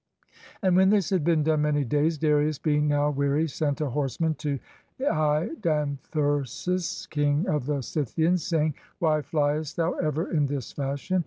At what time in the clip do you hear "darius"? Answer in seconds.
2.17-2.57